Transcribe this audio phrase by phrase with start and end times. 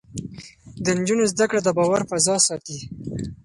[0.83, 2.77] د نجونو زده کړه د باور فضا ساتي.